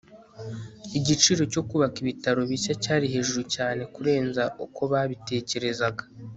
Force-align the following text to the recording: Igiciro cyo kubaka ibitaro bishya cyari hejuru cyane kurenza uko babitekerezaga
Igiciro 0.97 1.41
cyo 1.51 1.61
kubaka 1.69 1.95
ibitaro 2.03 2.41
bishya 2.49 2.73
cyari 2.83 3.05
hejuru 3.13 3.41
cyane 3.55 3.81
kurenza 3.93 4.43
uko 4.65 4.81
babitekerezaga 4.91 6.03